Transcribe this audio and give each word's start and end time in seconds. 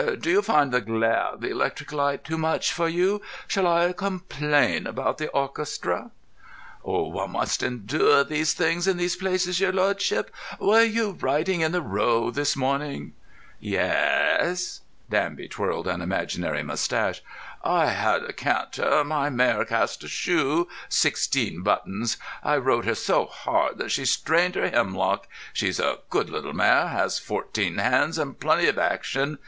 "Do 0.19 0.31
you 0.31 0.41
find 0.41 0.71
the 0.71 0.81
glare 0.81 1.25
of 1.33 1.41
the 1.41 1.51
electric 1.51 1.91
light 1.91 2.23
too 2.23 2.39
much 2.39 2.73
for 2.73 2.89
you? 2.89 3.21
Shall 3.47 3.67
I 3.67 3.93
complain 3.93 4.87
about 4.87 5.19
the 5.19 5.27
orchestra?" 5.27 6.09
"One 6.81 7.33
must 7.33 7.61
endure 7.61 8.23
these 8.23 8.53
things 8.53 8.87
in 8.87 8.97
these 8.97 9.15
places, 9.15 9.59
your 9.59 9.71
lordship. 9.73 10.33
Were 10.59 10.81
you 10.81 11.11
riding 11.21 11.61
in 11.61 11.71
the 11.71 11.83
Row 11.83 12.31
this 12.31 12.55
morning?" 12.55 13.13
"Yaas." 13.59 14.81
Danby 15.11 15.47
twirled 15.47 15.87
an 15.87 16.01
imaginary 16.01 16.63
moustache. 16.63 17.21
"I 17.63 17.85
had 17.91 18.23
a 18.23 18.33
canter. 18.33 19.03
My 19.03 19.29
mare 19.29 19.65
cast 19.65 20.03
a 20.03 20.07
shoe—sixteen 20.07 21.61
buttons. 21.61 22.17
I 22.43 22.57
rode 22.57 22.85
her 22.85 22.95
so 22.95 23.25
hard 23.27 23.77
that 23.77 23.91
she 23.91 24.05
strained 24.05 24.55
her 24.55 24.67
hemlock. 24.69 25.27
She's 25.53 25.79
a 25.79 25.99
good 26.09 26.31
little 26.31 26.53
mare. 26.53 26.87
Has 26.87 27.19
fourteen 27.19 27.77
hands, 27.77 28.17
and 28.17 28.39
plenty 28.39 28.65
of 28.67 28.79
action. 28.79 29.37